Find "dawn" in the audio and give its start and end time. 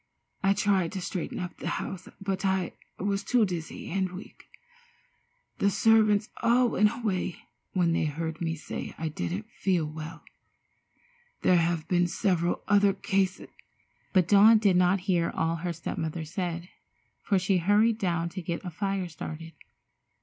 14.27-14.57